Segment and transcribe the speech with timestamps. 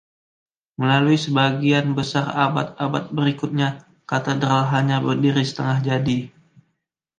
[0.81, 3.69] Melalui sebagian besar abad-abad berikutnya,
[4.11, 6.17] katedral hanya berdiri setengah jadi.